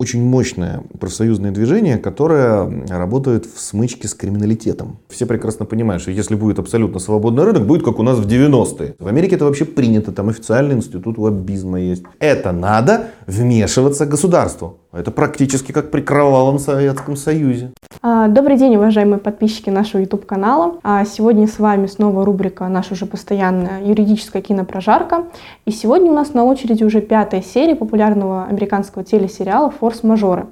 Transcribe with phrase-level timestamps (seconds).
[0.00, 4.98] очень мощное профсоюзное движение, которое работает в смычке с криминалитетом.
[5.10, 8.94] Все прекрасно понимают, что если будет абсолютно свободный рынок, будет как у нас в 90-е.
[8.98, 12.02] В Америке это вообще принято, там официальный институт лоббизма есть.
[12.18, 14.79] Это надо вмешиваться государству.
[14.92, 17.70] Это практически как при кровавом Советском Союзе.
[18.02, 20.80] А, добрый день, уважаемые подписчики нашего YouTube-канала.
[20.82, 25.26] А, сегодня с вами снова рубрика наша уже постоянная юридическая кинопрожарка.
[25.64, 30.46] И сегодня у нас на очереди уже пятая серия популярного американского телесериала «Форс-мажоры».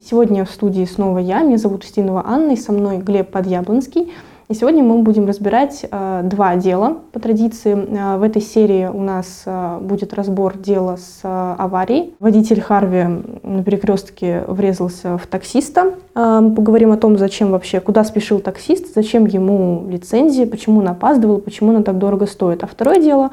[0.00, 4.12] Сегодня в студии снова я, меня зовут Устинова Анна, и со мной Глеб Подъяблонский–
[4.48, 7.74] и сегодня мы будем разбирать э, два дела по традиции.
[7.74, 12.14] Э, в этой серии у нас э, будет разбор дела с аварией.
[12.18, 13.02] Водитель Харви
[13.42, 15.94] на перекрестке врезался в таксиста.
[16.14, 21.70] Поговорим о том, зачем вообще, куда спешил таксист, зачем ему лицензия, почему он опаздывал, почему
[21.70, 22.64] она так дорого стоит.
[22.64, 23.30] А второе дело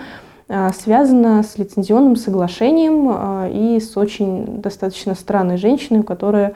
[0.75, 6.53] связано с лицензионным соглашением и с очень достаточно странной женщиной, которая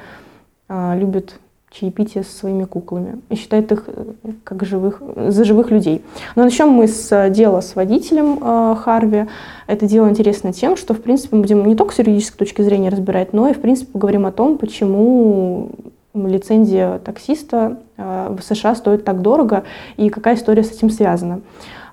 [0.69, 1.39] любит
[1.71, 6.03] чаепитие со своими куклами и считает их э, как живых, за живых людей.
[6.35, 9.25] Но начнем мы с э, дела с водителем э, Харви.
[9.67, 12.89] Это дело интересно тем, что, в принципе, мы будем не только с юридической точки зрения
[12.89, 15.69] разбирать, но и, в принципе, поговорим о том, почему
[16.13, 19.63] лицензия таксиста э, в США стоит так дорого
[19.97, 21.41] и какая история с этим связана.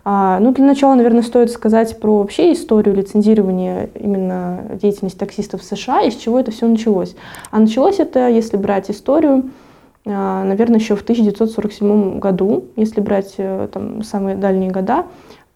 [0.09, 5.65] А, ну, для начала, наверное, стоит сказать про вообще историю лицензирования именно деятельности таксистов в
[5.65, 7.17] США и с чего это все началось.
[7.51, 9.51] А началось это, если брать историю,
[10.07, 15.07] наверное, еще в 1947 году, если брать э, там, самые дальние года,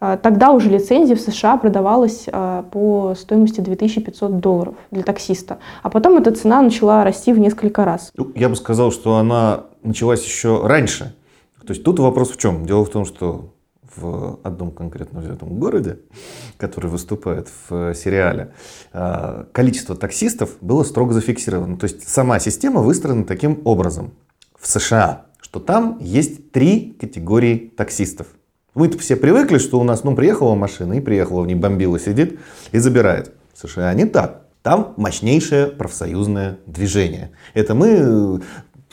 [0.00, 5.58] а, тогда уже лицензия в США продавалась а, по стоимости 2500 долларов для таксиста.
[5.82, 8.10] А потом эта цена начала расти в несколько раз.
[8.16, 11.14] Ну, я бы сказал, что она началась еще раньше.
[11.66, 12.64] То есть тут вопрос в чем?
[12.64, 13.52] Дело в том, что
[13.94, 15.98] в одном конкретно взятом городе,
[16.56, 18.52] который выступает в сериале,
[19.52, 21.76] количество таксистов было строго зафиксировано.
[21.76, 24.12] То есть сама система выстроена таким образом
[24.60, 28.28] в США, что там есть три категории таксистов.
[28.74, 32.38] Мы-то все привыкли, что у нас, ну, приехала машина и приехала, в ней бомбила сидит
[32.70, 33.32] и забирает.
[33.52, 34.42] В США не так.
[34.62, 37.32] Там мощнейшее профсоюзное движение.
[37.54, 38.42] Это мы,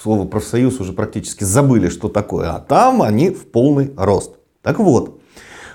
[0.02, 2.50] слово профсоюз уже практически забыли, что такое.
[2.52, 4.38] А там они в полный рост.
[4.62, 5.22] Так вот,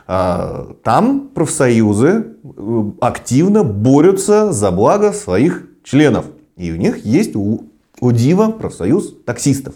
[0.06, 6.26] а, там профсоюзы э, активно борются за благо своих членов.
[6.56, 9.74] И у них есть у, у Дива профсоюз таксистов.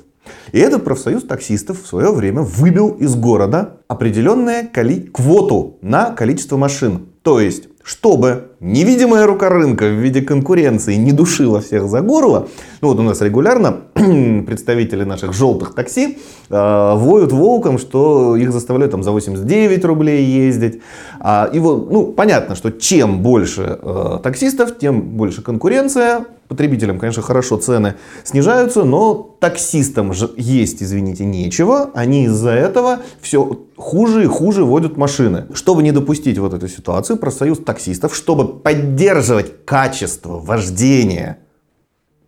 [0.53, 4.69] И этот профсоюз таксистов в свое время выбил из города определенную
[5.13, 7.09] квоту на количество машин.
[7.23, 12.49] То есть, чтобы невидимая рука рынка в виде конкуренции не душила всех за горло,
[12.81, 16.19] ну вот у нас регулярно представители наших желтых такси
[16.49, 20.81] э, воют волком, что их заставляют там за 89 рублей ездить.
[21.21, 27.23] А, и вот, ну, понятно, что чем больше э, таксистов, тем больше конкуренция, Потребителям, конечно,
[27.23, 31.91] хорошо цены снижаются, но таксистам же есть, извините, нечего.
[31.93, 35.47] Они из-за этого все хуже и хуже водят машины.
[35.55, 41.39] Чтобы не допустить вот эту ситуацию, профсоюз таксистов, чтобы поддерживать качество вождения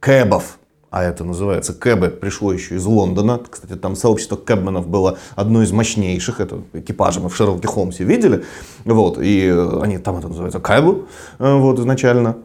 [0.01, 0.59] кэбов,
[0.91, 3.41] а это называется кэбы, пришло еще из Лондона.
[3.49, 6.41] Кстати, там сообщество кэбменов было одно из мощнейших.
[6.41, 8.45] Это экипажи мы в Шерлоке Холмсе видели.
[8.85, 9.49] Вот, и
[9.83, 11.07] они там это называется кэбы,
[11.39, 12.39] э, вот, изначально.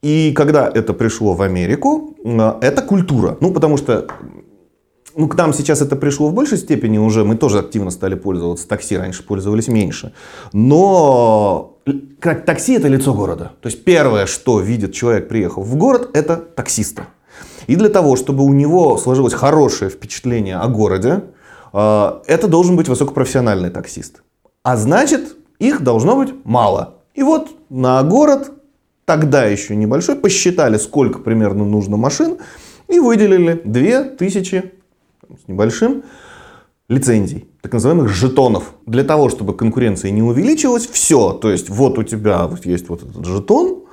[0.00, 3.36] И когда это пришло в Америку, э, это культура.
[3.40, 4.06] Ну, потому что
[5.14, 8.66] ну, к нам сейчас это пришло в большей степени уже, мы тоже активно стали пользоваться
[8.66, 10.14] такси, раньше пользовались меньше.
[10.54, 11.71] Но
[12.20, 13.52] такси это лицо города.
[13.60, 17.06] То есть первое, что видит человек, приехав в город, это таксиста.
[17.66, 21.24] И для того, чтобы у него сложилось хорошее впечатление о городе,
[21.72, 24.22] э, это должен быть высокопрофессиональный таксист.
[24.62, 26.94] А значит, их должно быть мало.
[27.14, 28.52] И вот на город
[29.04, 32.38] тогда еще небольшой, посчитали, сколько примерно нужно машин,
[32.88, 34.72] и выделили 2000
[35.44, 36.04] с небольшим
[36.92, 38.74] лицензий, так называемых жетонов.
[38.86, 43.02] Для того, чтобы конкуренция не увеличилась, все, то есть вот у тебя вот есть вот
[43.02, 43.84] этот жетон,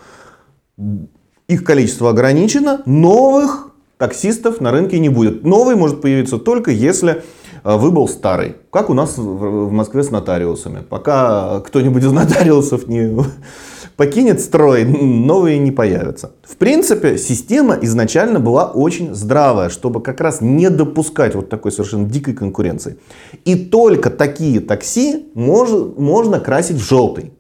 [1.48, 5.44] их количество ограничено, новых таксистов на рынке не будет.
[5.44, 7.24] Новый может появиться только если
[7.64, 8.56] э, вы был старый.
[8.72, 10.84] Как у нас в Москве с нотариусами.
[10.88, 13.10] Пока кто-нибудь из нотариусов не
[14.00, 16.32] покинет строй, новые не появятся.
[16.44, 22.08] В принципе, система изначально была очень здравая, чтобы как раз не допускать вот такой совершенно
[22.08, 22.98] дикой конкуренции.
[23.44, 27.34] И только такие такси мож, можно красить в желтый.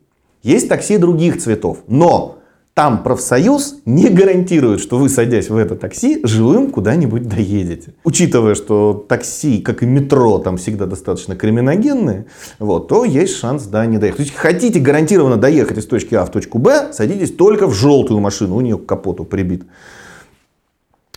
[0.44, 2.39] Есть такси других цветов, но
[2.74, 7.94] там профсоюз не гарантирует, что вы, садясь в это такси, живым куда-нибудь доедете.
[8.06, 12.28] Учитывая, что такси, как и метро, там всегда достаточно криминогенные,
[12.58, 14.18] вот, то есть шанс, да, не доехать.
[14.18, 18.22] То есть хотите гарантированно доехать из точки А в точку Б, садитесь только в желтую
[18.22, 19.66] машину, у нее к капоту прибит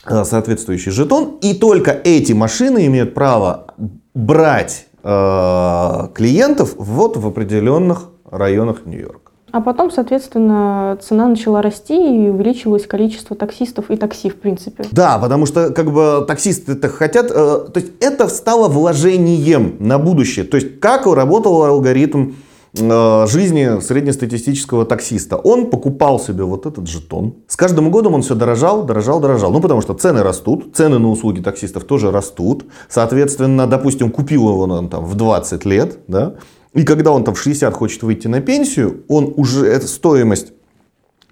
[0.04, 1.38] э, соответствующий жетон.
[1.42, 3.68] И только эти машины имеют право
[4.14, 9.21] брать э, клиентов вот в определенных районах Нью-Йорка.
[9.52, 14.84] А потом, соответственно, цена начала расти и увеличилось количество таксистов и такси, в принципе.
[14.92, 19.98] Да, потому что как бы таксисты это хотят, э, то есть это стало вложением на
[19.98, 20.46] будущее.
[20.46, 22.32] То есть как работал алгоритм
[22.78, 25.36] э, жизни среднестатистического таксиста.
[25.36, 27.34] Он покупал себе вот этот жетон.
[27.46, 29.52] С каждым годом он все дорожал, дорожал, дорожал.
[29.52, 32.64] Ну, потому что цены растут, цены на услуги таксистов тоже растут.
[32.88, 36.36] Соответственно, допустим, купил его он там в 20 лет, да,
[36.74, 40.52] и когда он там в 60 хочет выйти на пенсию, он уже, эта стоимость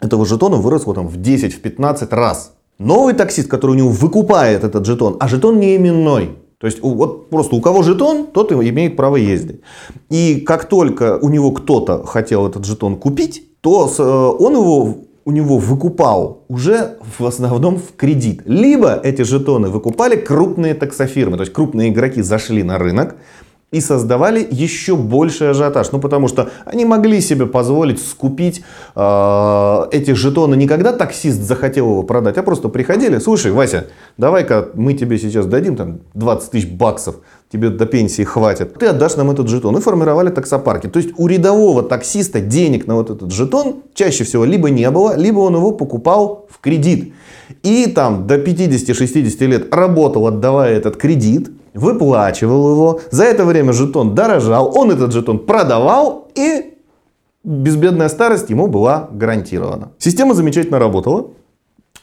[0.01, 2.55] этого жетона выросла там в 10-15 в раз.
[2.79, 6.31] Новый таксист, который у него выкупает этот жетон, а жетон не именной.
[6.59, 9.61] То есть вот просто у кого жетон, тот имеет право ездить.
[10.11, 15.33] И как только у него кто-то хотел этот жетон купить, то э, он его у
[15.33, 18.43] него выкупал уже в основном в кредит.
[18.47, 23.17] Либо эти жетоны выкупали крупные таксофирмы, то есть крупные игроки зашли на рынок,
[23.71, 25.93] и создавали еще больший ажиотаж.
[25.93, 28.63] Ну, потому что они могли себе позволить скупить
[28.97, 33.87] э, эти жетоны не когда таксист захотел его продать, а просто приходили, слушай, Вася,
[34.19, 37.17] давай-ка мы тебе сейчас дадим там 20 тысяч баксов,
[37.51, 39.77] тебе до пенсии хватит, ты отдашь нам этот жетон.
[39.77, 40.89] И формировали таксопарки.
[40.89, 45.17] То есть у рядового таксиста денег на вот этот жетон чаще всего либо не было,
[45.17, 47.13] либо он его покупал в кредит.
[47.63, 53.01] И там до 50-60 лет работал, отдавая этот кредит, выплачивал его.
[53.11, 56.75] За это время жетон дорожал, он этот жетон продавал и
[57.45, 59.93] безбедная старость ему была гарантирована.
[59.99, 61.31] Система замечательно работала,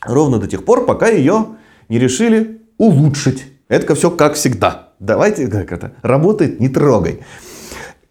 [0.01, 1.45] ровно до тех пор, пока ее
[1.89, 3.45] не решили улучшить.
[3.67, 4.89] Это все как всегда.
[4.99, 7.19] Давайте, как это, работает, не трогай.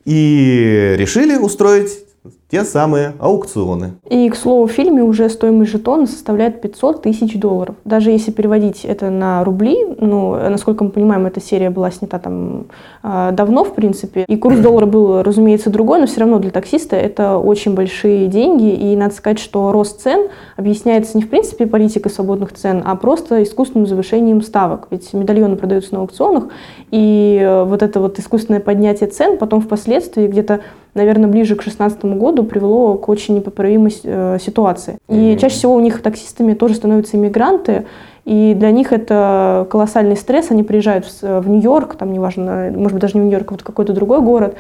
[0.05, 2.06] И решили устроить
[2.51, 3.95] те самые аукционы.
[4.09, 7.75] И, к слову, в фильме уже стоимость жетона составляет 500 тысяч долларов.
[7.85, 12.67] Даже если переводить это на рубли, ну, насколько мы понимаем, эта серия была снята там
[13.03, 16.95] а, давно, в принципе, и курс доллара был, разумеется, другой, но все равно для таксиста
[16.95, 22.11] это очень большие деньги, и надо сказать, что рост цен объясняется не в принципе политикой
[22.11, 24.87] свободных цен, а просто искусственным завышением ставок.
[24.91, 26.45] Ведь медальоны продаются на аукционах,
[26.93, 30.61] и э, вот это вот искусственное поднятие цен потом впоследствии где-то
[30.97, 34.99] наверное, ближе к 2016 году привело к очень непоправимой э, ситуации.
[35.09, 35.39] И mm-hmm.
[35.39, 37.87] чаще всего у них таксистами тоже становятся иммигранты,
[38.25, 40.51] и для них это колоссальный стресс.
[40.51, 43.63] Они приезжают в, в Нью-Йорк, там неважно, может быть, даже не в Нью-Йорк, а вот
[43.63, 44.57] какой-то другой город,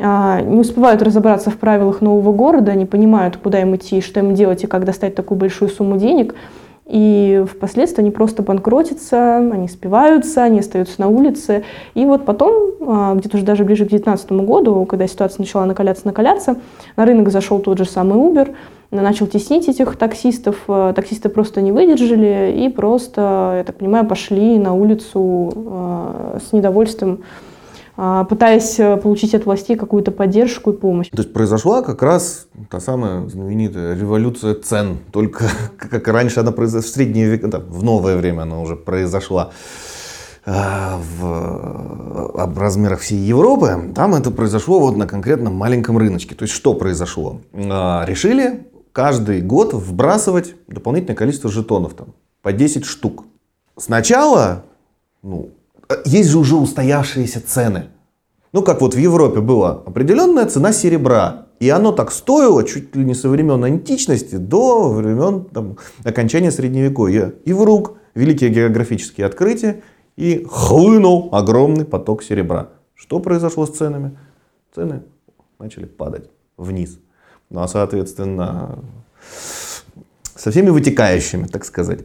[0.00, 4.34] а, не успевают разобраться в правилах нового города, не понимают, куда им идти, что им
[4.34, 6.36] делать и как достать такую большую сумму денег.
[6.88, 11.64] И впоследствии они просто банкротятся, они спиваются, они остаются на улице.
[11.94, 16.06] И вот потом, а, где-то уже даже ближе к 2019 году, когда ситуация начала накаляться,
[16.06, 16.56] накаляться,
[16.96, 18.54] на рынок зашел тот же самый Uber,
[18.90, 20.56] начал теснить этих таксистов.
[20.66, 26.52] А, таксисты просто не выдержали и просто, я так понимаю, пошли на улицу а, с
[26.54, 27.20] недовольством
[27.98, 31.08] пытаясь э, получить от властей какую-то поддержку и помощь.
[31.08, 35.46] То есть произошла как раз та самая знаменитая революция цен, только
[35.78, 39.50] как раньше она произошла в средние века, да, в новое время она уже произошла
[40.46, 46.36] а, в, в размерах всей Европы, там это произошло вот на конкретном маленьком рыночке.
[46.36, 47.40] То есть что произошло?
[47.52, 53.24] А, решили каждый год вбрасывать дополнительное количество жетонов, там, по 10 штук.
[53.76, 54.64] Сначала
[55.24, 55.50] ну,
[56.04, 57.86] есть же уже устоявшиеся цены.
[58.58, 61.46] Ну, как вот в Европе была определенная цена серебра.
[61.60, 67.34] И оно так стоило чуть ли не со времен античности до времен там, окончания Средневековья.
[67.44, 69.84] И вдруг великие географические открытия
[70.16, 72.70] и хлынул огромный поток серебра.
[72.96, 74.18] Что произошло с ценами?
[74.74, 75.04] Цены
[75.60, 76.98] начали падать вниз.
[77.50, 78.80] Ну а соответственно
[80.38, 82.00] со всеми вытекающими, так сказать.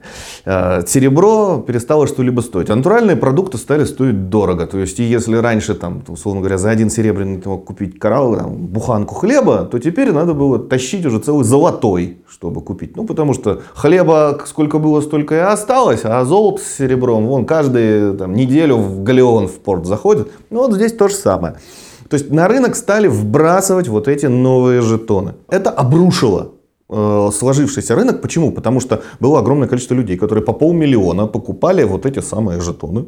[0.46, 2.70] Э, серебро перестало что-либо стоить.
[2.70, 4.66] А натуральные продукты стали стоить дорого.
[4.66, 8.56] То есть, если раньше, там, условно говоря, за один серебряный ты мог купить коралл, там,
[8.56, 12.98] буханку хлеба, то теперь надо было тащить уже целый золотой, чтобы купить.
[12.98, 18.18] Ну, потому что хлеба сколько было, столько и осталось, а золото с серебром, вон, каждую
[18.18, 20.32] там, неделю в галеон в порт заходит.
[20.50, 21.56] Ну, вот здесь то же самое.
[22.10, 25.34] То есть на рынок стали вбрасывать вот эти новые жетоны.
[25.50, 26.52] Это обрушило
[26.90, 28.22] сложившийся рынок.
[28.22, 28.52] Почему?
[28.52, 33.06] Потому что было огромное количество людей, которые по полмиллиона покупали вот эти самые жетоны.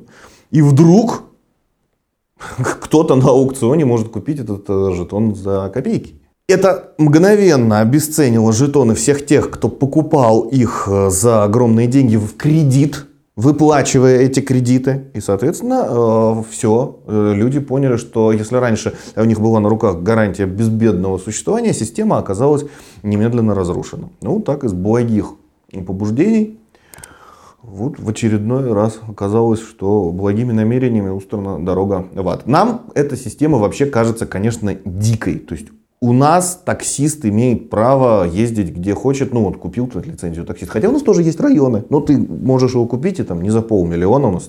[0.51, 1.23] И вдруг
[2.81, 6.21] кто-то на аукционе может купить этот э, жетон за копейки.
[6.47, 13.07] Это мгновенно обесценило жетоны всех тех, кто покупал их э, за огромные деньги в кредит,
[13.35, 15.05] выплачивая эти кредиты.
[15.13, 16.99] И, соответственно, э, все.
[17.05, 22.17] Э, люди поняли, что если раньше у них была на руках гарантия безбедного существования, система
[22.17, 22.65] оказалась
[23.03, 24.09] немедленно разрушена.
[24.21, 25.33] Ну, так из благих
[25.85, 26.59] побуждений
[27.61, 32.45] вот в очередной раз оказалось, что благими намерениями устрана дорога в ад.
[32.45, 35.39] Нам эта система вообще кажется, конечно, дикой.
[35.39, 35.67] То есть
[36.05, 39.33] у нас таксист имеет право ездить где хочет.
[39.33, 40.71] Ну вот купил ты лицензию таксист.
[40.71, 41.83] Хотя у нас тоже есть районы.
[41.89, 44.47] Но ты можешь его купить и там не за полмиллиона у нас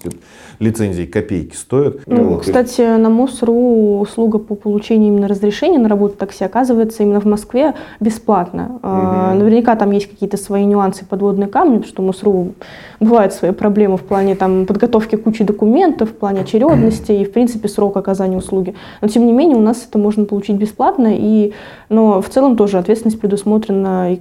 [0.59, 2.01] лицензии копейки стоят.
[2.07, 2.43] Ну, вот.
[2.43, 7.75] Кстати, на МОСРУ услуга по получению именно разрешения на работу такси оказывается именно в Москве
[8.01, 8.79] бесплатно.
[8.83, 9.39] Угу.
[9.39, 12.53] Наверняка там есть какие-то свои нюансы, подводные камни, потому что МОСРУ
[13.01, 17.69] бывают свои проблемы в плане там, подготовки кучи документов, в плане очередности и, в принципе,
[17.69, 18.75] срок оказания услуги.
[19.01, 21.46] Но, тем не менее, у нас это можно получить бесплатно и
[21.89, 24.19] но в целом тоже ответственность предусмотрена,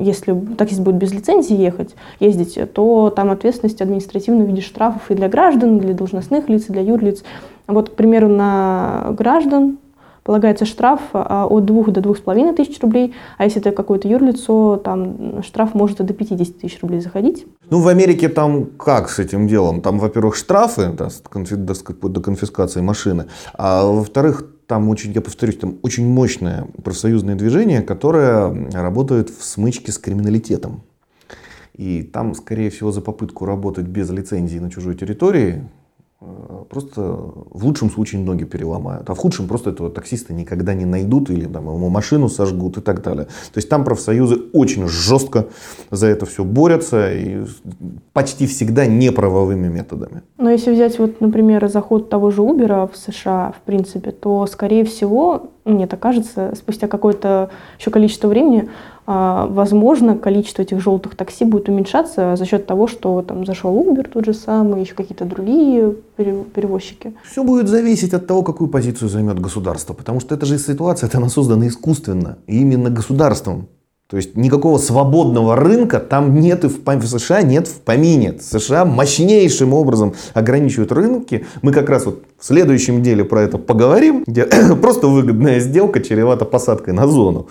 [0.00, 5.14] если таксист будет без лицензии ехать, ездить, то там ответственность административно в виде штрафов и
[5.14, 7.22] для граждан, и для должностных лиц, и для юрлиц.
[7.66, 9.78] Вот, к примеру, на граждан
[10.22, 15.42] полагается штраф а, от 2 до 2,5 тысяч рублей, а если это какое-то юрлицо, там
[15.42, 17.46] штраф может и до 50 тысяч рублей заходить.
[17.70, 19.80] Ну, в Америке там как с этим делом?
[19.80, 26.06] Там, во-первых, штрафы да, до конфискации машины, а во-вторых, там очень, я повторюсь, там очень
[26.06, 30.82] мощное профсоюзное движение, которое работает в смычке с криминалитетом.
[31.74, 35.68] И там, скорее всего, за попытку работать без лицензии на чужой территории
[36.68, 41.30] просто в лучшем случае ноги переломают, а в худшем просто этого таксиста никогда не найдут
[41.30, 43.24] или там, ему машину сожгут и так далее.
[43.24, 45.46] То есть там профсоюзы очень жестко
[45.90, 47.46] за это все борются и
[48.12, 50.22] почти всегда неправовыми методами.
[50.36, 54.84] Но если взять, вот, например, заход того же Uber в США, в принципе, то, скорее
[54.84, 58.68] всего, мне так кажется, спустя какое-то еще количество времени
[59.12, 64.08] а, возможно, количество этих желтых такси будет уменьшаться за счет того, что там зашел Uber
[64.08, 67.14] тот же самый, еще какие-то другие перевозчики.
[67.28, 71.18] Все будет зависеть от того, какую позицию займет государство, потому что эта же ситуация, это
[71.18, 73.66] она создана искусственно, и именно государством.
[74.10, 78.34] То есть никакого свободного рынка там нет и в, в США нет в помине.
[78.40, 81.46] США мощнейшим образом ограничивают рынки.
[81.62, 84.44] Мы как раз вот в следующем деле про это поговорим, где
[84.82, 87.46] просто выгодная сделка чревата посадкой на зону.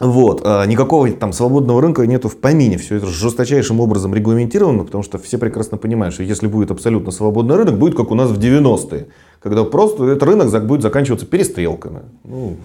[0.00, 0.40] Вот.
[0.44, 2.78] А никакого там свободного рынка нету в помине.
[2.78, 7.56] Все это жесточайшим образом регламентировано, потому что все прекрасно понимают, что если будет абсолютно свободный
[7.56, 9.08] рынок, будет как у нас в 90-е,
[9.40, 12.00] когда просто этот рынок будет заканчиваться перестрелками.
[12.24, 12.56] Ну,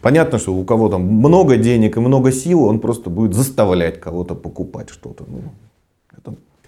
[0.00, 4.34] понятно, что у кого там много денег и много сил, он просто будет заставлять кого-то
[4.34, 5.24] покупать что-то.
[5.28, 5.42] Ну,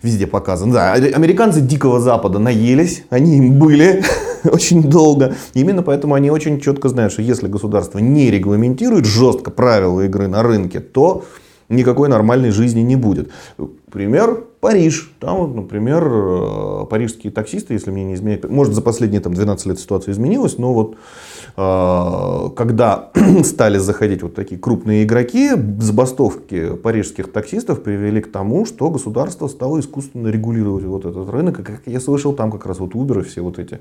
[0.03, 0.73] везде показано.
[0.73, 4.03] Да, американцы Дикого Запада наелись, они им были
[4.45, 5.35] очень долго.
[5.55, 10.43] Именно поэтому они очень четко знают, что если государство не регламентирует жестко правила игры на
[10.43, 11.25] рынке, то
[11.69, 13.31] никакой нормальной жизни не будет.
[13.91, 15.13] Пример Париж.
[15.21, 19.79] Там, например, э, парижские таксисты, если мне не изменяет, может, за последние там, 12 лет
[19.79, 20.97] ситуация изменилась, но вот
[21.56, 23.11] когда
[23.44, 29.78] стали заходить вот такие крупные игроки, забастовки парижских таксистов привели к тому, что государство стало
[29.78, 31.61] искусственно регулировать вот этот рынок.
[31.61, 33.80] И как я слышал, там как раз вот Uber и все вот эти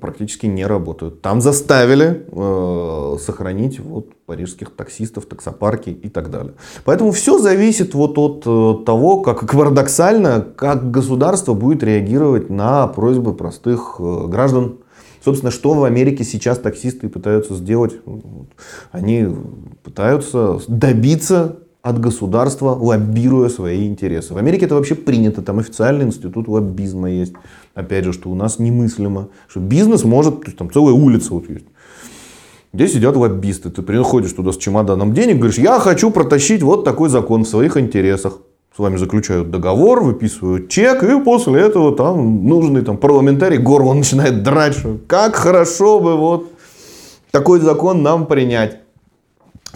[0.00, 1.20] практически не работают.
[1.20, 6.54] Там заставили э, сохранить вот парижских таксистов, таксопарки и так далее.
[6.84, 12.86] Поэтому все зависит вот от э, того, как как парадоксально, как государство будет реагировать на
[12.86, 14.78] просьбы простых э, граждан.
[15.24, 17.94] Собственно, что в Америке сейчас таксисты пытаются сделать?
[18.90, 19.26] Они
[19.84, 24.34] пытаются добиться от государства, лоббируя свои интересы.
[24.34, 27.34] В Америке это вообще принято, там официальный институт лоббизма есть.
[27.74, 31.48] Опять же, что у нас немыслимо, что бизнес может, то есть там целая улица вот
[31.48, 31.66] есть,
[32.72, 33.70] где сидят лоббисты.
[33.70, 37.76] Ты приходишь туда с чемоданом денег, говоришь, я хочу протащить вот такой закон в своих
[37.76, 38.38] интересах
[38.74, 44.42] с вами заключают договор, выписывают чек, и после этого там нужный там, парламентарий горло начинает
[44.42, 46.50] драть, что как хорошо бы вот
[47.30, 48.78] такой закон нам принять.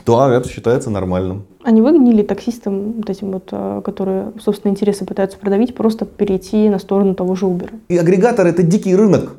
[0.04, 1.46] То это считается нормальным.
[1.64, 6.04] А не выгоднее ли таксистам, вот этим вот, а, которые собственные интересы пытаются продавить, просто
[6.04, 7.70] перейти на сторону того же Uber?
[7.88, 9.36] И агрегатор это дикий рынок.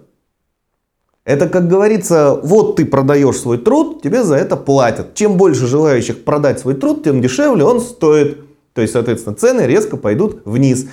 [1.24, 5.14] Это, как говорится, вот ты продаешь свой труд, тебе за это платят.
[5.14, 8.47] Чем больше желающих продать свой труд, тем дешевле он стоит.
[8.78, 10.86] То есть, соответственно, цены резко пойдут вниз.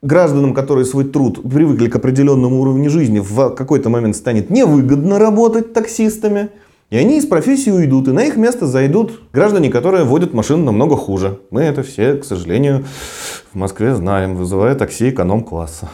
[0.00, 5.74] Гражданам, которые свой труд привыкли к определенному уровню жизни, в какой-то момент станет невыгодно работать
[5.74, 6.48] таксистами.
[6.88, 10.96] И они из профессии уйдут, и на их место зайдут граждане, которые водят машину намного
[10.96, 11.38] хуже.
[11.50, 12.86] Мы это все, к сожалению,
[13.52, 15.90] в Москве знаем, вызывая такси эконом-класса.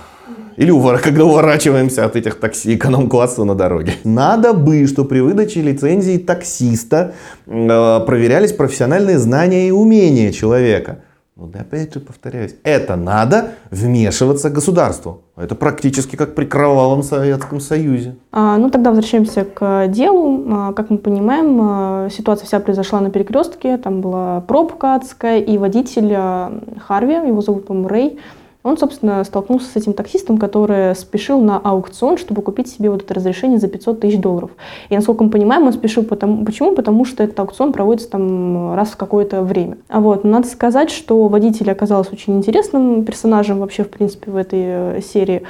[0.60, 3.94] Или когда уворачиваемся от этих такси эконом-класса на дороге.
[4.04, 7.14] Надо бы, что при выдаче лицензии таксиста
[7.46, 10.98] э, проверялись профессиональные знания и умения человека.
[11.34, 15.22] Но да, опять же повторяюсь, это надо вмешиваться государству.
[15.34, 18.16] Это практически как при кровавом Советском Союзе.
[18.30, 20.44] А, ну тогда возвращаемся к делу.
[20.50, 23.78] А, как мы понимаем, а, ситуация вся произошла на перекрестке.
[23.78, 26.52] Там была пробка адская, и водитель а,
[26.86, 28.18] Харви, его зовут, по-моему, Рэй,
[28.62, 33.14] он, собственно, столкнулся с этим таксистом, который спешил на аукцион, чтобы купить себе вот это
[33.14, 34.50] разрешение за 500 тысяч долларов.
[34.90, 36.74] И, насколько мы понимаем, он спешил потому, почему?
[36.74, 39.78] Потому что этот аукцион проводится там раз в какое-то время.
[39.88, 44.60] А вот, надо сказать, что водитель оказался очень интересным персонажем вообще, в принципе, в этой
[44.62, 45.42] э, серии.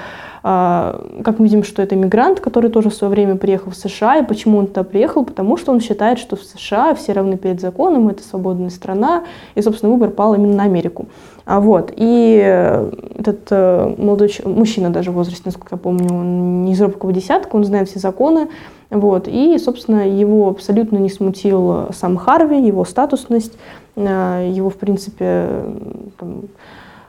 [0.43, 4.19] А, как мы видим, что это мигрант, который тоже в свое время приехал в США.
[4.19, 5.25] И почему он туда приехал?
[5.25, 9.63] Потому что он считает, что в США все равны перед законом, это свободная страна, и,
[9.63, 11.07] собственно, выбор пал именно на Америку.
[11.45, 12.37] А вот, и
[13.19, 17.57] этот э, молодой мужчина даже в возрасте, насколько я помню, он не из робкого десятка,
[17.57, 18.49] он знает все законы,
[18.91, 23.55] вот, и, собственно, его абсолютно не смутил сам Харви, его статусность,
[23.97, 25.49] э, его, в принципе,
[26.19, 26.43] там,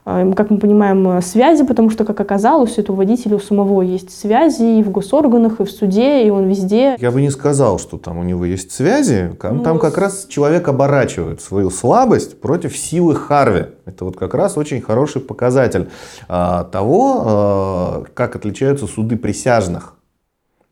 [0.04, 4.10] как мы понимаем, э, связи, потому что, как оказалось, у этого водителя у самого есть
[4.10, 6.96] связи и в госорганах, и в суде, и он везде.
[7.00, 9.36] Я бы не сказал, что там у него есть связи.
[9.40, 13.68] Там, ну, там как раз человек оборачивает свою слабость против силы Харви.
[13.86, 15.90] Это вот как раз очень хороший показатель
[16.28, 19.96] а, того, а, как отличаются суды присяжных.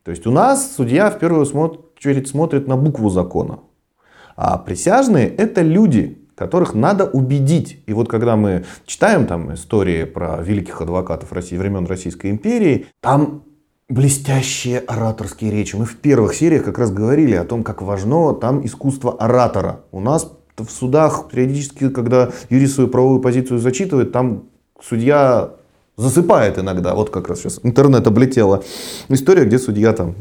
[0.03, 3.59] То есть у нас судья в первую очередь смотрит на букву закона.
[4.35, 7.83] А присяжные это люди, которых надо убедить.
[7.85, 13.43] И вот когда мы читаем там истории про великих адвокатов России времен Российской империи, там
[13.89, 15.75] блестящие ораторские речи.
[15.75, 19.81] Мы в первых сериях как раз говорили о том, как важно там искусство оратора.
[19.91, 24.43] У нас в судах периодически, когда юрист свою правовую позицию зачитывает, там
[24.81, 25.51] судья
[25.97, 26.95] засыпает иногда.
[26.95, 28.63] Вот как раз сейчас интернет облетела
[29.09, 30.15] история, где судья там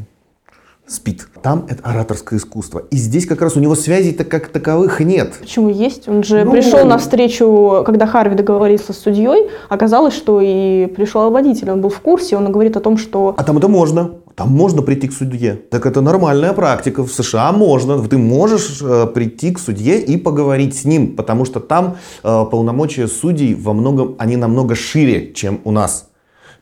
[0.88, 1.28] спит.
[1.42, 2.82] Там это ораторское искусство.
[2.90, 5.34] И здесь как раз у него связей-то как таковых нет.
[5.40, 6.08] Почему есть?
[6.08, 11.30] Он же ну, пришел на встречу, когда Харви договорился с судьей, оказалось, что и пришел
[11.30, 13.34] водитель, он был в курсе, он говорит о том, что...
[13.36, 14.12] А там это можно.
[14.34, 15.60] Там можно прийти к судье.
[15.70, 17.04] Так это нормальная практика.
[17.04, 18.00] В США можно.
[18.06, 23.08] Ты можешь э, прийти к судье и поговорить с ним, потому что там э, полномочия
[23.08, 26.08] судей во многом, они намного шире, чем у нас.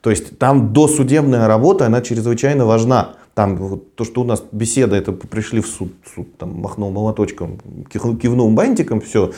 [0.00, 3.16] То есть там досудебная работа, она чрезвычайно важна.
[3.36, 7.58] Там вот, то, что у нас беседа, это пришли в суд, суд там махнул молоточком,
[7.92, 9.30] кивнул бантиком, все.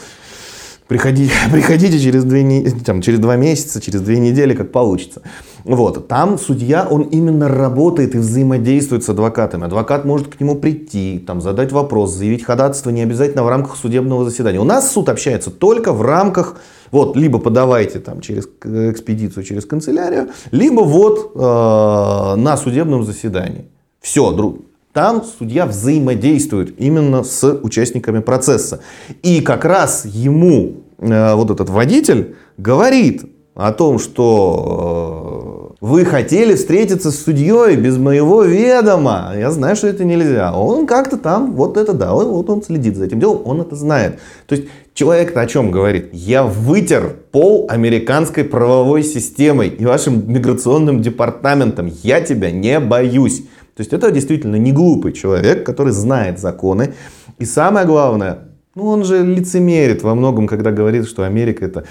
[0.87, 5.23] Приходи, приходите через, две, там, через два месяца, через две недели, как получится.
[5.65, 6.07] Вот.
[6.07, 9.65] Там судья, он именно работает и взаимодействует с адвокатами.
[9.65, 14.25] Адвокат может к нему прийти, там, задать вопрос, заявить ходатайство не обязательно в рамках судебного
[14.25, 14.61] заседания.
[14.61, 16.61] У нас суд общается только в рамках
[16.93, 23.67] вот, либо подавайте там через экспедицию, через канцелярию, либо вот э, на судебном заседании.
[24.01, 24.61] Все, друг.
[24.93, 28.81] Там судья взаимодействует именно с участниками процесса.
[29.23, 36.55] И как раз ему э, вот этот водитель говорит о том, что э, вы хотели
[36.55, 39.33] встретиться с судьей без моего ведома.
[39.37, 40.53] Я знаю, что это нельзя.
[40.53, 43.77] Он как-то там, вот это да, он, вот он следит за этим делом, он это
[43.77, 44.19] знает.
[44.47, 46.09] То есть человек-то о чем говорит?
[46.13, 51.93] Я вытер пол американской правовой системой и вашим миграционным департаментом.
[52.03, 53.45] Я тебя не боюсь.
[53.79, 56.95] То есть это действительно не глупый человек, который знает законы.
[57.38, 61.85] И самое главное, ну он же лицемерит во многом, когда говорит, что Америка это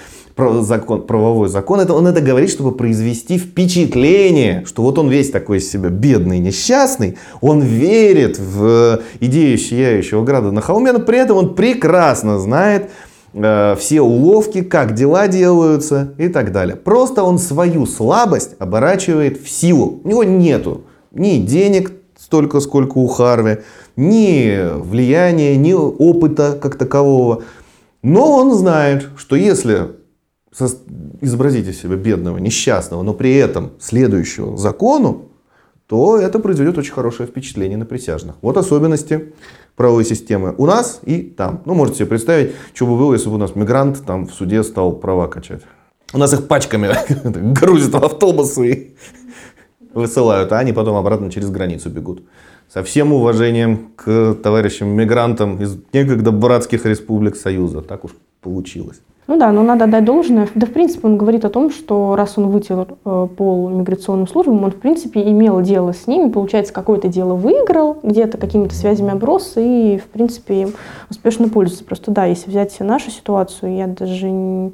[0.60, 1.80] закон, правовой закон.
[1.80, 6.40] Это, он это говорит, чтобы произвести впечатление, что вот он весь такой из себя бедный,
[6.40, 7.16] несчастный.
[7.40, 12.90] Он верит в идею сияющего града на холме, но при этом он прекрасно знает,
[13.32, 16.76] э, все уловки, как дела делаются и так далее.
[16.76, 20.02] Просто он свою слабость оборачивает в силу.
[20.04, 23.58] У него нету ни денег столько, сколько у Харви,
[23.96, 27.42] ни влияния, ни опыта как такового.
[28.02, 29.96] Но он знает, что если
[31.20, 35.28] изобразить из себя бедного, несчастного, но при этом следующего закону,
[35.86, 38.36] то это произведет очень хорошее впечатление на присяжных.
[38.42, 39.32] Вот особенности
[39.74, 41.62] правовой системы у нас и там.
[41.64, 44.62] Ну, можете себе представить, что бы было, если бы у нас мигрант там в суде
[44.62, 45.62] стал права качать.
[46.12, 46.90] У нас их пачками
[47.54, 48.94] грузят в автобусы
[49.94, 52.22] высылают, а они потом обратно через границу бегут.
[52.72, 57.80] Со всем уважением к товарищам-мигрантам из некогда братских республик Союза.
[57.80, 59.00] Так уж получилось.
[59.28, 60.48] Ну да, но надо дать должное.
[60.54, 64.64] Да, в принципе, он говорит о том, что раз он вытер э, пол миграционным службам,
[64.64, 69.52] он, в принципе, имел дело с ними, получается, какое-то дело выиграл, где-то какими-то связями оброс
[69.56, 70.68] и, в принципе,
[71.10, 71.84] успешно пользуется.
[71.84, 74.72] Просто да, если взять нашу ситуацию, я даже не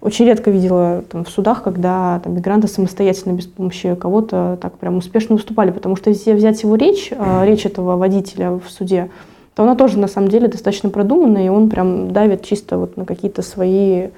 [0.00, 4.96] очень редко видела там, в судах, когда там, мигранты самостоятельно, без помощи кого-то, так прям
[4.96, 5.70] успешно выступали.
[5.70, 9.10] Потому что если взять его речь, э, речь этого водителя в суде,
[9.54, 13.04] то она тоже на самом деле достаточно продуманная, и он прям давит чисто вот на
[13.04, 14.08] какие-то свои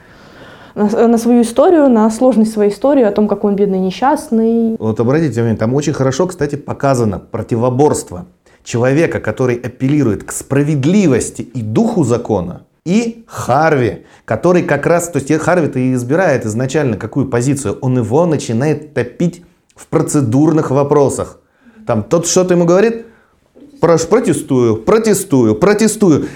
[0.75, 4.77] на, на свою историю, на сложность своей истории, о том, какой он бедный несчастный.
[4.79, 8.27] Вот обратите внимание, там очень хорошо, кстати, показано противоборство
[8.62, 15.33] человека, который апеллирует к справедливости и духу закона, и Харви, который как раз, то есть
[15.33, 19.44] Харви-то и избирает изначально какую позицию, он его начинает топить
[19.76, 21.38] в процедурных вопросах.
[21.87, 23.07] Там тот что-то ему говорит,
[23.81, 26.26] протестую, протестую, протестую.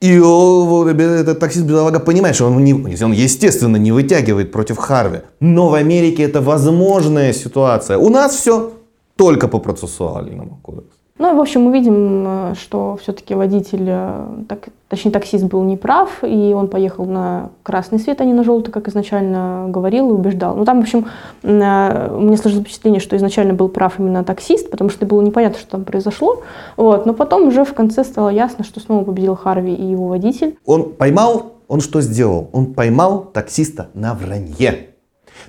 [0.00, 5.22] И этот таксист-бедолага понимает, что он, не, он, естественно, не вытягивает против Харви.
[5.40, 7.98] Но в Америке это возможная ситуация.
[7.98, 8.74] У нас все
[9.16, 10.95] только по процессуальному кодексу.
[11.18, 16.22] Ну, в общем, мы видим, э, что все-таки водитель, э, так, точнее таксист был неправ,
[16.22, 20.54] и он поехал на красный свет, а не на желтый, как изначально говорил и убеждал.
[20.56, 21.06] Ну, там, в общем,
[21.42, 25.70] э, мне сложилось впечатление, что изначально был прав именно таксист, потому что было непонятно, что
[25.70, 26.42] там произошло.
[26.76, 27.06] Вот.
[27.06, 30.58] Но потом уже в конце стало ясно, что снова победил Харви и его водитель.
[30.66, 32.50] Он поймал, он что сделал?
[32.52, 34.95] Он поймал таксиста на вранье.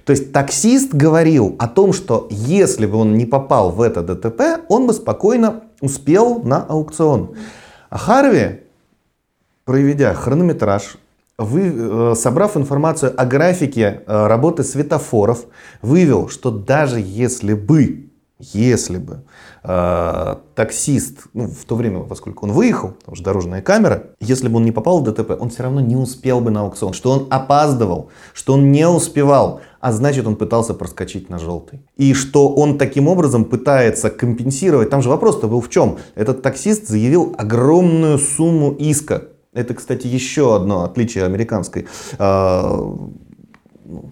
[0.08, 4.64] То есть таксист говорил о том, что если бы он не попал в это ДТП,
[4.70, 7.36] он бы спокойно успел на аукцион.
[7.90, 8.62] А Харви,
[9.66, 10.96] проведя хронометраж,
[11.38, 15.44] вы, э, собрав информацию о графике э, работы светофоров,
[15.82, 19.24] вывел, что даже если бы, если бы
[19.64, 24.56] э, таксист, ну, в то время, поскольку он выехал, потому что дорожная камера, если бы
[24.56, 27.28] он не попал в ДТП, он все равно не успел бы на аукцион, что он
[27.30, 31.82] опаздывал, что он не успевал а значит он пытался проскочить на желтый.
[31.96, 35.98] И что он таким образом пытается компенсировать, там же вопрос-то был в чем?
[36.16, 39.26] Этот таксист заявил огромную сумму иска.
[39.54, 41.88] Это, кстати, еще одно отличие американской
[42.20, 42.96] э,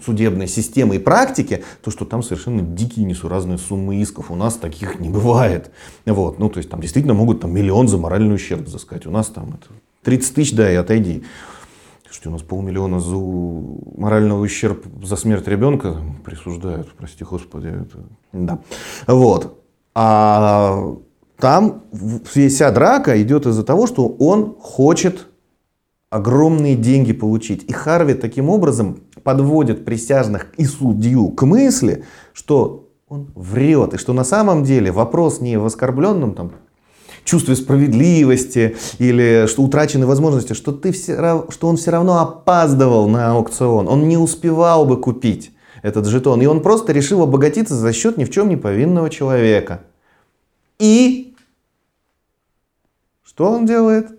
[0.04, 4.32] судебной системы и практики, то, что там совершенно дикие несуразные суммы исков.
[4.32, 5.72] У нас таких не бывает.
[6.06, 6.40] Вот.
[6.40, 9.06] Ну, то есть там действительно могут там, миллион за моральный ущерб взыскать.
[9.06, 9.74] У нас там это
[10.04, 11.24] 30 тысяч, да, и отойди
[12.26, 17.68] что у нас полмиллиона за морального ущерб за смерть ребенка присуждают, прости господи.
[17.68, 18.00] Это...
[18.34, 18.60] Да.
[19.06, 19.64] Вот.
[19.94, 20.96] А
[21.38, 21.84] там
[22.26, 25.28] вся драка идет из-за того, что он хочет
[26.10, 27.64] огромные деньги получить.
[27.70, 34.14] И Харви таким образом подводит присяжных и судью к мысли, что он врет, и что
[34.14, 36.54] на самом деле вопрос не в оскорбленном там,
[37.26, 43.32] чувстве справедливости или что утрачены возможности, что, ты все, что он все равно опаздывал на
[43.32, 48.18] аукцион, он не успевал бы купить этот жетон, и он просто решил обогатиться за счет
[48.18, 49.82] ни в чем не повинного человека.
[50.80, 51.36] И
[53.24, 54.18] что он делает?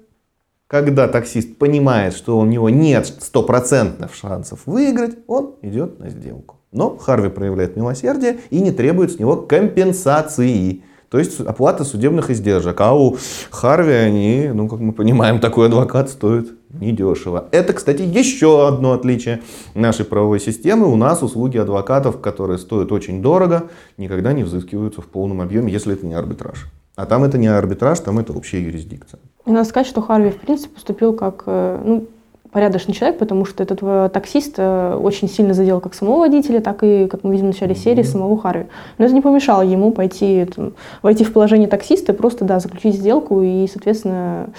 [0.67, 6.57] Когда таксист понимает, что у него нет стопроцентных шансов выиграть, он идет на сделку.
[6.73, 10.83] Но Харви проявляет милосердие и не требует с него компенсации.
[11.11, 12.81] То есть оплата судебных издержек.
[12.81, 13.17] А у
[13.51, 17.47] Харви они, ну, как мы понимаем, такой адвокат стоит недешево.
[17.53, 19.43] Это, кстати, еще одно отличие
[19.75, 20.87] нашей правовой системы.
[20.87, 23.65] У нас услуги адвокатов, которые стоят очень дорого,
[23.97, 26.67] никогда не взыскиваются в полном объеме, если это не арбитраж.
[26.97, 29.21] А там это не арбитраж, там это общая юрисдикция.
[29.45, 32.09] И надо сказать, что Харви, в принципе, поступил как, э, ну,
[32.53, 36.83] порядочный человек, потому что этот э, таксист э, очень сильно задел как самого водителя, так
[36.83, 38.67] и, как мы видим в начале серии, самого Харви.
[38.99, 42.97] Но это не помешало ему пойти, там, войти в положение таксиста и просто, да, заключить
[42.97, 44.51] сделку и, соответственно,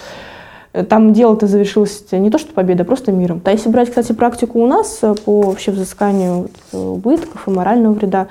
[0.73, 3.41] э, там дело-то завершилось не то что победа, а просто миром.
[3.45, 8.27] А если брать, кстати, практику у нас по вообще взысканию убытков и морального вреда,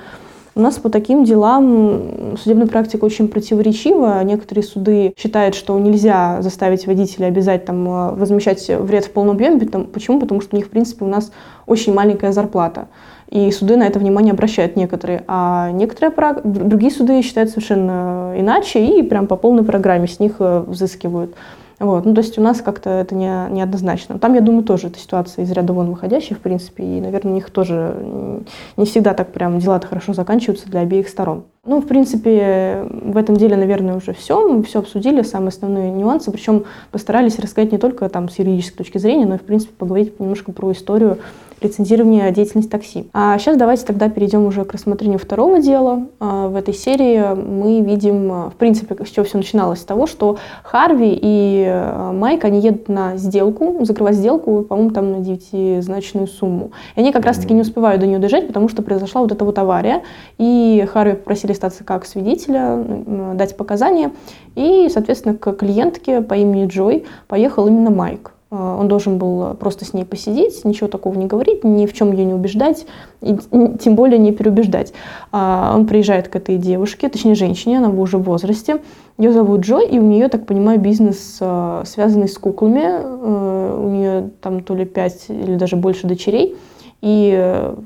[0.57, 4.23] у нас по таким делам судебная практика очень противоречива.
[4.23, 9.59] Некоторые суды считают, что нельзя заставить водителя обязать там, э, возмещать вред в полном объеме.
[9.93, 10.19] Почему?
[10.19, 11.31] Потому что у них, в принципе, у нас
[11.67, 12.87] очень маленькая зарплата.
[13.29, 15.23] И суды на это внимание обращают некоторые.
[15.27, 16.11] А некоторые,
[16.43, 21.35] другие суды считают совершенно иначе и прям по полной программе с них э, взыскивают.
[21.79, 22.05] Вот.
[22.05, 24.17] Ну, то есть у нас как-то это не, неоднозначно.
[24.17, 27.35] Там, я думаю, тоже эта ситуация из ряда вон выходящая, в принципе, и, наверное, у
[27.35, 28.43] них тоже
[28.77, 31.43] не всегда так прям дела-то хорошо заканчиваются для обеих сторон.
[31.65, 34.47] Ну, в принципе, в этом деле, наверное, уже все.
[34.47, 36.31] Мы все обсудили, самые основные нюансы.
[36.31, 40.19] Причем постарались рассказать не только там с юридической точки зрения, но и, в принципе, поговорить
[40.19, 41.19] немножко про историю
[41.61, 43.09] лицензирования деятельности такси.
[43.13, 46.07] А сейчас давайте тогда перейдем уже к рассмотрению второго дела.
[46.19, 50.05] А, в этой серии мы видим, а, в принципе, с чего все начиналось, с того,
[50.05, 56.27] что Харви и а, Майк, они едут на сделку, закрывать сделку, по-моему, там на девятизначную
[56.27, 56.71] сумму.
[56.95, 59.57] И они как раз-таки не успевают до нее доезжать, потому что произошла вот эта вот
[59.57, 60.03] авария.
[60.37, 64.11] И Харви попросили остаться как свидетеля, дать показания.
[64.55, 68.36] И, соответственно, к клиентке по имени Джой поехал именно Майк.
[68.49, 72.11] Э, он должен был просто с ней посидеть, ничего такого не говорить, ни в чем
[72.11, 72.85] ее не убеждать,
[73.21, 73.37] и
[73.79, 74.93] тем более не переубеждать.
[75.31, 78.81] А, он приезжает к этой девушке, точнее женщине, она уже в возрасте.
[79.17, 82.83] Ее зовут Джо, и у нее, так понимаю, бизнес, э, связанный с куклами.
[82.83, 86.55] Э, у нее там то ли пять или даже больше дочерей.
[87.01, 87.31] И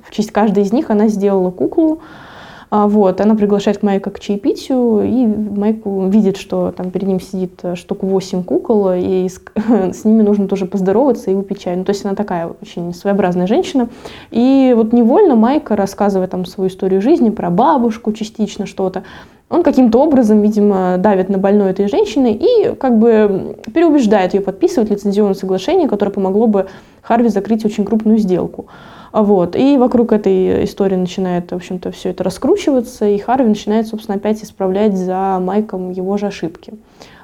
[0.07, 1.99] в честь каждой из них она сделала куклу.
[2.73, 7.59] А, вот, она приглашает Майка к чаепитию, и Майк видит, что там перед ним сидит
[7.63, 9.41] э, штук 8 кукол, и с,
[9.93, 11.75] с ними нужно тоже поздороваться и выпить чай.
[11.75, 13.89] Ну, то есть она такая очень своеобразная женщина.
[14.31, 19.03] И вот невольно Майка, рассказывая там свою историю жизни, про бабушку частично что-то,
[19.49, 24.89] он каким-то образом, видимо, давит на больной этой женщины и как бы переубеждает ее подписывать
[24.89, 26.67] лицензионное соглашение, которое помогло бы
[27.01, 28.67] Харви закрыть очень крупную сделку.
[29.11, 29.55] Вот.
[29.55, 34.43] И вокруг этой истории начинает, в общем-то, все это раскручиваться, и Харви начинает, собственно, опять
[34.43, 36.73] исправлять за Майком его же ошибки.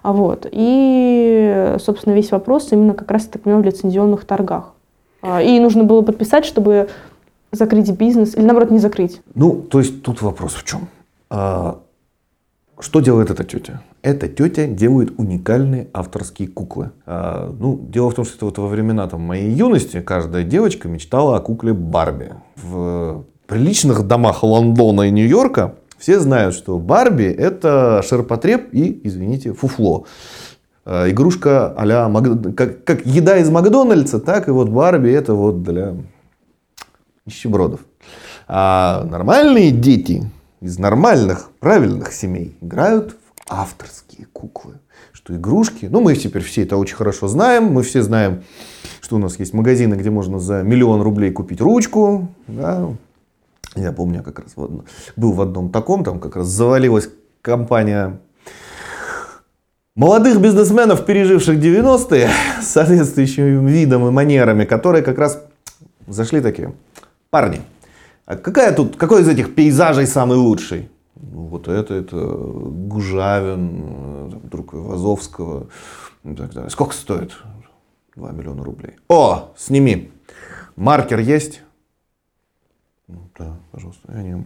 [0.03, 0.47] Вот.
[0.51, 4.73] И, собственно, весь вопрос именно как раз, так понимаю, в лицензионных торгах.
[5.21, 6.89] А, и нужно было подписать, чтобы
[7.51, 9.21] закрыть бизнес, или наоборот не закрыть.
[9.33, 10.89] Ну, то есть тут вопрос в чем?
[12.79, 13.81] Что делает эта тетя?
[14.03, 16.91] Эта тетя делает уникальные авторские куклы.
[17.07, 21.37] А, ну, дело в том, что вот во времена там, моей юности каждая девочка мечтала
[21.37, 22.33] о кукле Барби.
[22.55, 30.05] В приличных домах Лондона и Нью-Йорка все знают, что Барби это ширпотреб и, извините, фуфло.
[30.85, 32.55] А, игрушка а Мак...
[32.55, 35.95] как, как еда из Макдональдса, так и вот Барби это вот для
[37.25, 37.79] нищебродов.
[38.47, 40.29] А нормальные дети
[40.61, 44.75] из нормальных, правильных семей играют в авторские куклы.
[45.11, 48.43] Что игрушки, ну мы теперь все это очень хорошо знаем, мы все знаем,
[49.01, 52.29] что у нас есть магазины, где можно за миллион рублей купить ручку.
[52.47, 52.89] Да.
[53.75, 57.09] Я помню, как раз вот был в одном таком, там как раз завалилась
[57.41, 58.19] компания
[59.95, 62.29] молодых бизнесменов, переживших 90-е,
[62.61, 65.43] с соответствующим видом и манерами, которые как раз
[66.07, 66.73] зашли такие.
[67.29, 67.61] Парни,
[68.27, 70.89] а какая тут, какой из этих пейзажей самый лучший?
[71.15, 75.67] Ну, вот это, это Гужавин, э, друг Вазовского.
[76.67, 77.31] Сколько стоит?
[78.17, 78.95] 2 миллиона рублей.
[79.07, 80.11] О, сними.
[80.75, 81.61] Маркер есть?
[83.07, 84.11] Ну, да, пожалуйста.
[84.11, 84.45] Я не...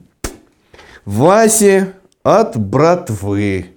[1.03, 3.71] Васе от братвы.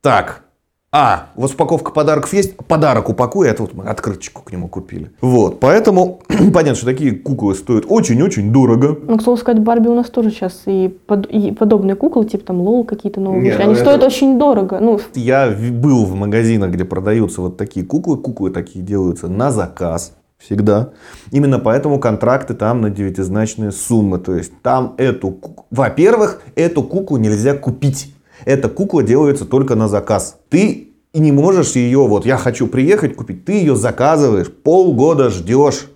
[0.00, 0.46] Так,
[0.92, 5.12] а, вот упаковка подарков есть, подарок упакуй, это вот мы открыточку к нему купили.
[5.20, 6.22] Вот, поэтому
[6.52, 8.98] понятно, что такие куклы стоят очень-очень дорого.
[9.06, 12.44] Ну, к слову сказать, Барби у нас тоже сейчас и, под, и подобные куклы, типа
[12.44, 14.06] там Лол какие-то новые, Нет, они ну, стоят это...
[14.06, 14.78] очень дорого.
[14.80, 15.00] Ну.
[15.14, 20.90] Я был в магазинах, где продаются вот такие куклы, куклы такие делаются на заказ всегда.
[21.30, 24.18] Именно поэтому контракты там на девятизначные суммы.
[24.18, 25.38] То есть там эту,
[25.70, 28.14] во-первых, эту куклу нельзя купить.
[28.44, 30.38] Эта кукла делается только на заказ.
[30.50, 35.86] Ты не можешь ее, вот я хочу приехать купить, ты ее заказываешь, полгода ждешь,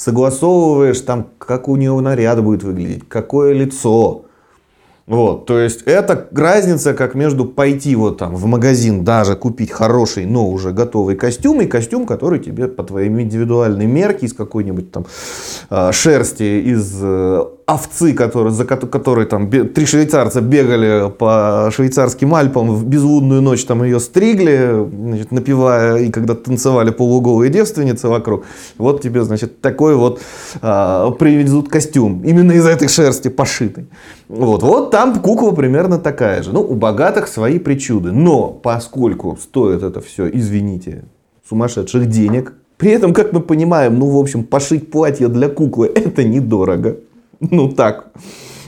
[0.00, 4.24] согласовываешь там, как у нее наряд будет выглядеть, какое лицо,
[5.06, 10.24] вот, то есть это разница как между пойти вот там в магазин даже купить хороший,
[10.24, 15.04] но уже готовый костюм и костюм, который тебе по твоей индивидуальной мерке из какой-нибудь там
[15.68, 22.74] а, шерсти, из э, овцы, которые, за которой там три швейцарца бегали по швейцарским Альпам
[22.74, 28.44] в безлунную ночь, там ее стригли, значит, напивая, и когда танцевали полуголые девственницы вокруг.
[28.78, 30.20] Вот тебе, значит, такой вот
[30.62, 33.86] а, привезут костюм, именно из этой шерсти пошитый.
[34.28, 36.52] Вот, вот там кукла примерно такая же.
[36.52, 38.12] Ну, у богатых свои причуды.
[38.12, 41.04] Но поскольку стоит это все, извините,
[41.48, 46.24] сумасшедших денег, при этом, как мы понимаем, ну, в общем, пошить платье для куклы это
[46.24, 46.96] недорого.
[47.50, 48.12] Ну, так.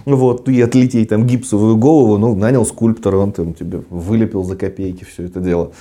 [0.04, 5.04] Вот, и отлететь там гипсовую голову, ну, нанял скульптора, он там тебе вылепил за копейки
[5.04, 5.72] все это дело.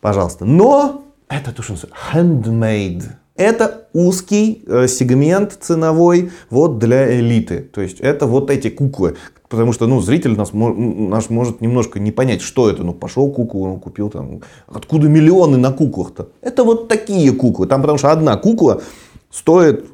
[0.00, 0.44] Пожалуйста.
[0.44, 1.74] Но это то, что
[2.12, 3.04] handmade.
[3.36, 7.60] Это узкий э, сегмент ценовой вот для элиты.
[7.60, 9.16] То есть это вот эти куклы.
[9.48, 12.82] Потому что ну, зритель нас, наш может немножко не понять, что это.
[12.82, 14.40] Ну, пошел куклу, ну, купил там.
[14.66, 16.30] Откуда миллионы на куклах-то?
[16.42, 17.66] Это вот такие куклы.
[17.66, 18.82] Там потому что одна кукла
[19.30, 19.86] стоит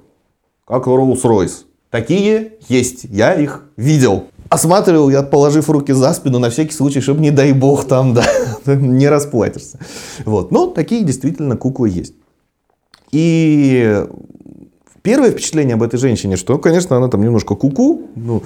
[0.66, 1.66] как Rolls-Royce.
[1.94, 3.04] Такие есть.
[3.04, 4.24] Я их видел.
[4.48, 8.24] Осматривал я, положив руки за спину, на всякий случай, чтобы, не дай бог, там, да,
[8.66, 9.78] не расплатишься.
[10.24, 10.50] Вот.
[10.50, 12.14] Но такие действительно куклы есть.
[13.12, 14.04] И
[15.02, 18.42] первое впечатление об этой женщине, что, конечно, она там немножко куку, -ку, ну,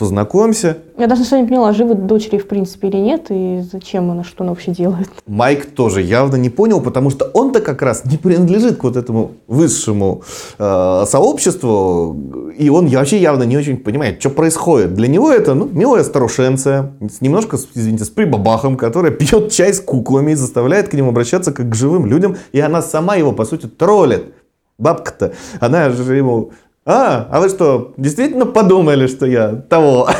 [0.00, 0.78] познакомься.
[0.96, 4.44] Я даже сначала не поняла, живы дочери в принципе или нет, и зачем она, что
[4.44, 5.10] она вообще делает.
[5.26, 9.32] Майк тоже явно не понял, потому что он-то как раз не принадлежит к вот этому
[9.46, 10.22] высшему
[10.58, 12.16] э, сообществу,
[12.56, 14.94] и он вообще явно не очень понимает, что происходит.
[14.94, 19.80] Для него это ну, милая старушенция, с немножко, извините, с прибабахом, которая пьет чай с
[19.80, 23.44] куклами и заставляет к ним обращаться как к живым людям, и она сама его, по
[23.44, 24.32] сути, троллит.
[24.78, 26.52] Бабка-то, она же ему
[26.90, 30.08] а, а вы что, действительно подумали, что я того?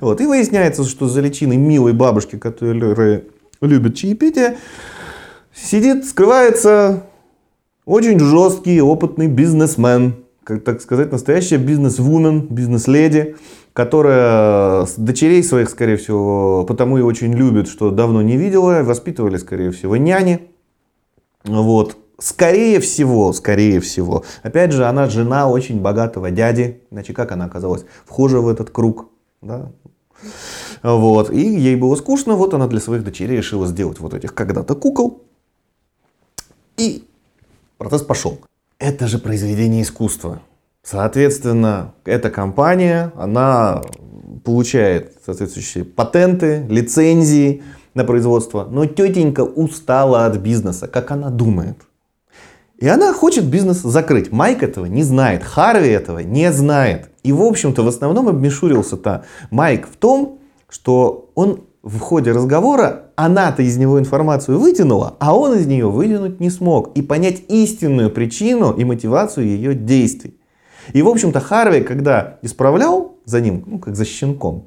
[0.00, 3.24] Вот, и выясняется, что за личиной милой бабушки, которая
[3.62, 4.58] любит чаепитие,
[5.54, 7.04] сидит, скрывается
[7.86, 13.36] очень жесткий, опытный бизнесмен, как так сказать, настоящая бизнес-вумен, бизнес-леди,
[13.72, 19.70] которая дочерей своих, скорее всего, потому и очень любит, что давно не видела, воспитывали, скорее
[19.72, 20.48] всего, няни.
[21.44, 21.96] Вот.
[22.20, 24.24] Скорее всего, скорее всего.
[24.42, 26.82] Опять же, она жена очень богатого дяди.
[26.90, 29.08] Иначе как она оказалась вхожа в этот круг?
[29.40, 29.70] Да?
[30.82, 31.30] Вот.
[31.30, 32.34] И ей было скучно.
[32.34, 35.22] Вот она для своих дочерей решила сделать вот этих когда-то кукол.
[36.76, 37.04] И
[37.76, 38.40] процесс пошел.
[38.80, 40.40] Это же произведение искусства.
[40.82, 43.82] Соответственно, эта компания, она
[44.44, 47.62] получает соответствующие патенты, лицензии
[47.94, 48.66] на производство.
[48.68, 51.76] Но тетенька устала от бизнеса, как она думает.
[52.78, 54.30] И она хочет бизнес закрыть.
[54.30, 57.10] Майк этого не знает, Харви этого не знает.
[57.24, 60.38] И, в общем-то, в основном обмешурился-то Майк в том,
[60.68, 66.38] что он в ходе разговора, она-то из него информацию вытянула, а он из нее вытянуть
[66.38, 66.96] не смог.
[66.96, 70.38] И понять истинную причину и мотивацию ее действий.
[70.92, 74.64] И, в общем-то, Харви, когда исправлял за ним, ну, как за щенком,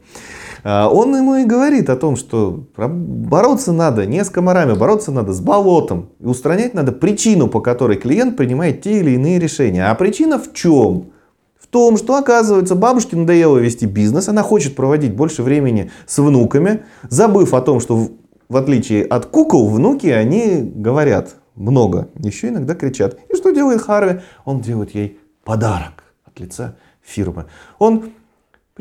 [0.64, 5.34] а, он ему и говорит о том, что бороться надо не с комарами, бороться надо
[5.34, 6.10] с болотом.
[6.20, 9.86] И устранять надо причину, по которой клиент принимает те или иные решения.
[9.86, 11.12] А причина в чем?
[11.60, 16.84] В том, что, оказывается, бабушке надоело вести бизнес, она хочет проводить больше времени с внуками,
[17.10, 18.10] забыв о том, что
[18.50, 23.18] в отличие от кукол, внуки, они говорят много, еще иногда кричат.
[23.30, 24.20] И что делает Харви?
[24.44, 27.46] Он делает ей подарок от лица фирмы.
[27.80, 28.12] Он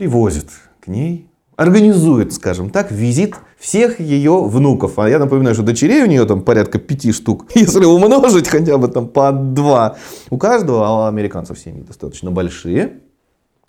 [0.01, 0.47] привозит
[0.81, 4.99] к ней организует, скажем так, визит всех ее внуков.
[4.99, 7.45] А я напоминаю, что дочерей у нее там порядка пяти штук.
[7.55, 9.99] Если умножить хотя бы там по два.
[10.31, 13.01] У каждого, а у американцев семьи достаточно большие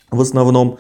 [0.10, 0.78] в основном.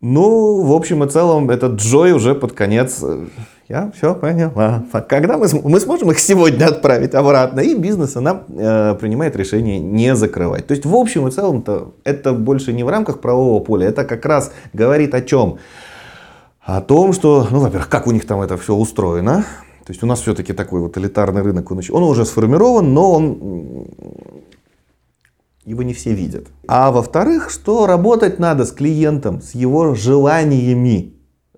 [0.00, 3.26] Ну, в общем и целом, этот Джой уже под конец, э,
[3.72, 4.84] я все поняла.
[5.08, 10.14] Когда мы, мы сможем их сегодня отправить обратно, и бизнес она э, принимает решение не
[10.14, 10.66] закрывать.
[10.66, 14.26] То есть, в общем и целом-то, это больше не в рамках правового поля, это как
[14.26, 15.58] раз говорит о чем?
[16.64, 19.44] о том, что, ну, во-первых, как у них там это все устроено.
[19.84, 23.88] То есть у нас все-таки такой вот элитарный рынок, он, он уже сформирован, но он
[25.64, 26.46] его не все видят.
[26.68, 31.11] А во-вторых, что работать надо с клиентом, с его желаниями,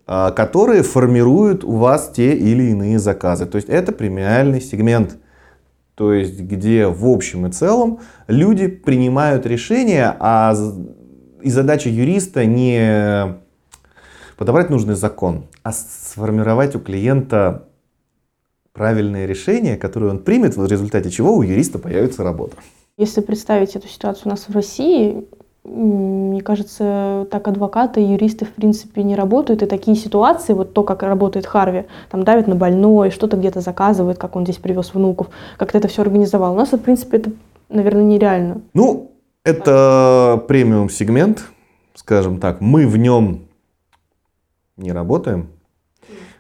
[0.07, 3.47] которые формируют у вас те или иные заказы.
[3.47, 5.17] То есть это премиальный сегмент.
[5.95, 10.55] То есть где в общем и целом люди принимают решения, а
[11.41, 13.37] и задача юриста не
[14.37, 17.69] подобрать нужный закон, а сформировать у клиента
[18.73, 22.57] правильное решение, которое он примет, в результате чего у юриста появится работа.
[22.97, 25.29] Если представить эту ситуацию у нас в России,
[25.65, 29.63] мне кажется, так адвокаты и юристы в принципе не работают.
[29.63, 34.19] И такие ситуации, вот то, как работает Харви, там давит на больной, что-то где-то заказывает,
[34.19, 36.53] как он здесь привез внуков, как-то это все организовал.
[36.53, 37.33] У нас, в принципе, это,
[37.71, 38.61] наверное, нереально.
[38.75, 41.45] Ну, это премиум сегмент,
[41.95, 42.61] скажем так.
[42.61, 43.47] Мы в нем
[44.77, 45.49] не работаем.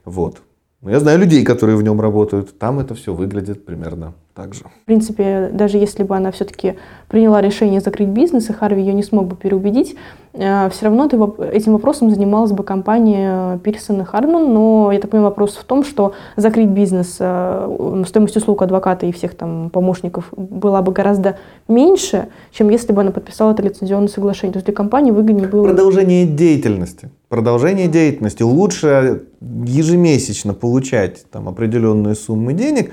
[0.04, 0.42] Вот.
[0.82, 2.58] Но я знаю людей, которые в нем работают.
[2.58, 4.64] Там это все выглядит примерно так же.
[4.82, 6.74] В принципе, даже если бы она все-таки
[7.08, 9.94] приняла решение закрыть бизнес, и Харви ее не смог бы переубедить,
[10.32, 14.52] э, все равно этим вопросом занималась бы компания Пирсон и Хардман.
[14.52, 19.12] Но я так понимаю, вопрос в том, что закрыть бизнес, э, стоимость услуг адвоката и
[19.12, 24.52] всех там помощников была бы гораздо меньше, чем если бы она подписала это лицензионное соглашение.
[24.52, 25.64] То есть для компании выгоднее было...
[25.64, 27.10] Продолжение деятельности.
[27.28, 28.42] Продолжение деятельности.
[28.42, 32.92] Лучше ежемесячно получать там, определенные суммы денег,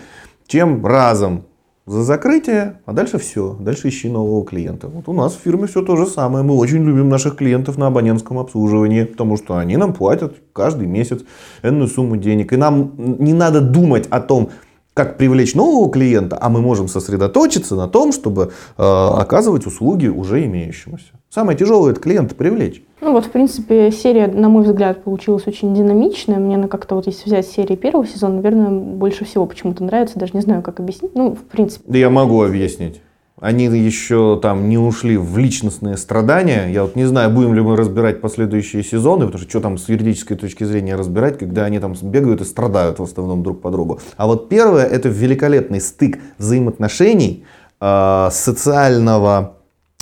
[0.51, 1.45] чем разом
[1.85, 3.55] за закрытие, а дальше все.
[3.59, 4.89] Дальше ищи нового клиента.
[4.89, 6.43] Вот у нас в фирме все то же самое.
[6.43, 11.21] Мы очень любим наших клиентов на абонентском обслуживании, потому что они нам платят каждый месяц
[11.63, 12.51] энную сумму денег.
[12.51, 14.49] И нам не надо думать о том,
[14.93, 20.43] как привлечь нового клиента, а мы можем сосредоточиться на том, чтобы э, оказывать услуги уже
[20.45, 21.13] имеющемуся.
[21.33, 22.83] Самое тяжелое это клиента привлечь.
[22.99, 26.39] Ну вот, в принципе, серия, на мой взгляд, получилась очень динамичная.
[26.39, 30.19] Мне она как-то вот, если взять серии первого сезона, наверное, больше всего почему-то нравится.
[30.19, 31.15] Даже не знаю, как объяснить.
[31.15, 31.85] Ну, в принципе.
[31.87, 33.01] Да я могу объяснить.
[33.39, 36.67] они еще там не ушли в личностные страдания.
[36.69, 39.87] Я вот не знаю, будем ли мы разбирать последующие сезоны, потому что что там с
[39.87, 44.01] юридической точки зрения разбирать, когда они там бегают и страдают в основном друг по другу.
[44.17, 47.45] А вот первое это великолепный стык взаимоотношений
[47.79, 49.53] э, социального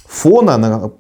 [0.08, 0.92] фона, на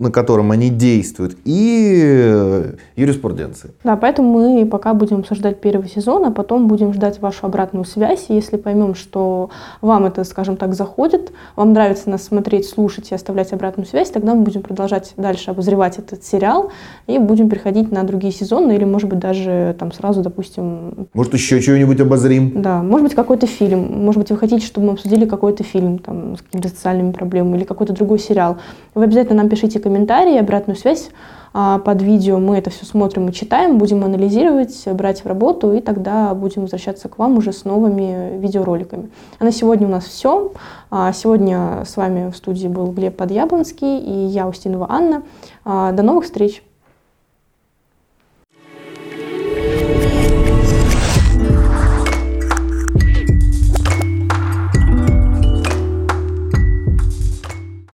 [0.00, 3.72] на котором они действуют, и э, юриспруденции.
[3.84, 8.24] Да, поэтому мы пока будем обсуждать первый сезон, а потом будем ждать вашу обратную связь.
[8.30, 9.50] Если поймем, что
[9.82, 14.34] вам это, скажем так, заходит, вам нравится нас смотреть, слушать и оставлять обратную связь, тогда
[14.34, 16.72] мы будем продолжать дальше обозревать этот сериал
[17.06, 21.08] и будем переходить на другие сезоны или, может быть, даже там сразу, допустим...
[21.12, 22.62] Может, еще чего-нибудь обозрим?
[22.62, 24.02] Да, может быть, какой-то фильм.
[24.02, 27.64] Может быть, вы хотите, чтобы мы обсудили какой-то фильм там, с какими-то социальными проблемами или
[27.64, 28.56] какой-то другой сериал.
[28.94, 29.89] Вы обязательно нам пишите комментарии,
[30.38, 31.10] обратную связь
[31.52, 32.38] а, под видео.
[32.38, 37.08] Мы это все смотрим и читаем, будем анализировать, брать в работу, и тогда будем возвращаться
[37.08, 39.10] к вам уже с новыми видеороликами.
[39.38, 40.52] А на сегодня у нас все.
[40.90, 45.22] А, сегодня с вами в студии был Глеб Подъяблонский и я, Устинова Анна.
[45.64, 46.62] А, до новых встреч!